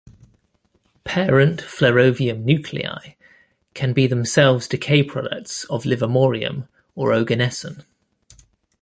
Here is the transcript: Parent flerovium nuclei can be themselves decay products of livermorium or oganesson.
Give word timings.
Parent 1.03 1.61
flerovium 1.61 2.43
nuclei 2.43 3.13
can 3.75 3.93
be 3.93 4.07
themselves 4.07 4.67
decay 4.67 5.03
products 5.03 5.63
of 5.65 5.83
livermorium 5.83 6.67
or 6.95 7.11
oganesson. 7.13 7.85